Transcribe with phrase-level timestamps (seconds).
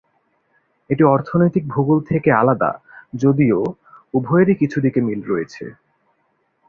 [0.89, 2.71] এটি অর্থনৈতিক ভূগোল থেকে আলাদা
[3.13, 3.59] যদিও
[4.13, 5.63] উভয়েরই কিছু দিকে মিল রয়েছে।